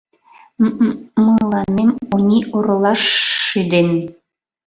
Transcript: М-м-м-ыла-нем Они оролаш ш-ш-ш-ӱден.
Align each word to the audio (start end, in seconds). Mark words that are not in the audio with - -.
М-м-м-ыла-нем 0.67 1.91
Они 2.15 2.39
оролаш 2.57 3.01
ш-ш-ш-ӱден. 3.13 3.89